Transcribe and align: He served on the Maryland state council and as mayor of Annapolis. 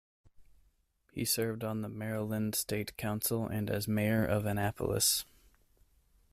He 1.11 1.25
served 1.25 1.63
on 1.63 1.83
the 1.83 1.87
Maryland 1.87 2.55
state 2.55 2.97
council 2.97 3.45
and 3.47 3.69
as 3.69 3.87
mayor 3.87 4.25
of 4.25 4.47
Annapolis. 4.47 5.25